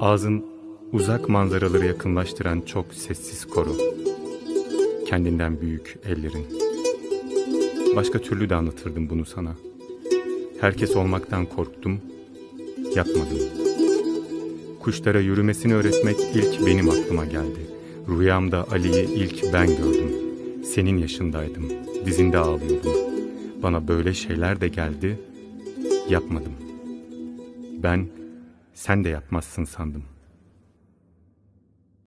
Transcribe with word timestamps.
Ağzın 0.00 0.44
uzak 0.92 1.28
manzaraları 1.28 1.86
yakınlaştıran 1.86 2.60
çok 2.60 2.94
sessiz 2.94 3.44
koro. 3.44 3.76
Kendinden 5.06 5.60
büyük 5.60 5.98
ellerin. 6.04 6.46
Başka 7.96 8.18
türlü 8.18 8.50
de 8.50 8.54
anlatırdım 8.54 9.10
bunu 9.10 9.24
sana. 9.24 9.56
Herkes 10.60 10.96
olmaktan 10.96 11.46
korktum, 11.46 12.00
yapmadım. 12.96 13.38
Kuşlara 14.80 15.20
yürümesini 15.20 15.74
öğretmek 15.74 16.16
ilk 16.34 16.66
benim 16.66 16.90
aklıma 16.90 17.24
geldi. 17.24 17.70
Rüyamda 18.08 18.66
Ali'yi 18.70 19.04
ilk 19.04 19.52
ben 19.52 19.66
gördüm. 19.66 20.12
Senin 20.64 20.98
yaşındaydım, 20.98 21.68
dizinde 22.06 22.38
ağlıyordum. 22.38 22.92
Bana 23.62 23.88
böyle 23.88 24.14
şeyler 24.14 24.60
de 24.60 24.68
geldi, 24.68 25.18
yapmadım. 26.08 26.52
Ben 27.82 28.06
sen 28.80 29.04
de 29.04 29.08
yapmazsın 29.08 29.64
sandım.'' 29.64 30.19